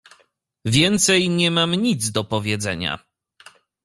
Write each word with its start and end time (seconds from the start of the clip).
"Więcej 0.65 1.29
nie 1.29 1.51
mam 1.51 1.75
nic 1.75 2.11
do 2.11 2.23
powiedzenia." 2.23 2.99